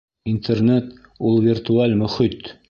—Интернет— 0.31 0.87
ул 1.31 1.37
виртуаль 1.49 1.95
мөхит. 2.01 2.51